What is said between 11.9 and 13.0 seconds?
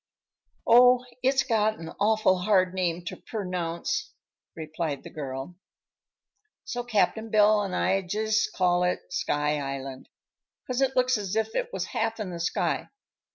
half in the sky.